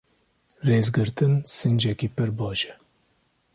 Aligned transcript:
Rêzgirtin, 0.69 1.33
sincekî 1.57 2.09
pir 2.15 2.29
baş 2.39 2.59
e. 2.71 2.73